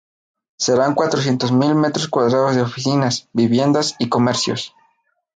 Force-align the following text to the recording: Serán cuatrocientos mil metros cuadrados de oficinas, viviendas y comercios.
Serán 0.57 0.95
cuatrocientos 0.95 1.51
mil 1.51 1.75
metros 1.75 2.07
cuadrados 2.07 2.55
de 2.55 2.63
oficinas, 2.63 3.29
viviendas 3.33 3.95
y 3.99 4.09
comercios. 4.09 4.73